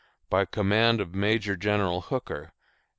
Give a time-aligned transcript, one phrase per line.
[0.31, 2.53] By command of MAJOR GENERAL HOOKER.